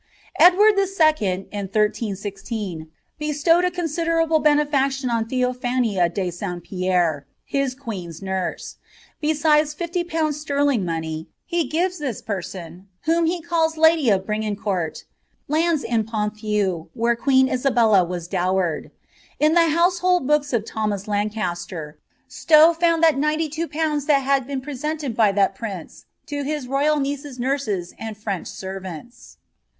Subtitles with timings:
[0.39, 2.87] Edward II., in 1316,
[3.19, 8.77] bestowed a considerable benefaction on Theo phania de St Pierre, his queen's nurse:
[9.19, 15.03] besides fifty pounds sterling money, he gives this person, whom he calls lady of Bringnencourt,
[15.47, 18.89] lands in Ponthieu, where queen Isabella was dowered.'
[19.39, 24.61] In the household books of Thomas Lancaster, Stow found that ninety two pounds had been
[24.61, 29.37] presented by that prince to his royal niece's nurses and French servants.